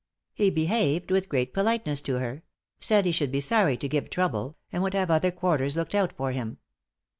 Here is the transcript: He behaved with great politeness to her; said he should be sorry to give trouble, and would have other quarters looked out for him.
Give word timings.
He 0.33 0.49
behaved 0.49 1.11
with 1.11 1.29
great 1.29 1.53
politeness 1.53 2.01
to 2.01 2.15
her; 2.15 2.41
said 2.79 3.05
he 3.05 3.11
should 3.11 3.31
be 3.31 3.39
sorry 3.39 3.77
to 3.77 3.87
give 3.87 4.09
trouble, 4.09 4.57
and 4.73 4.81
would 4.81 4.95
have 4.95 5.11
other 5.11 5.29
quarters 5.29 5.75
looked 5.77 5.93
out 5.93 6.11
for 6.13 6.31
him. 6.31 6.57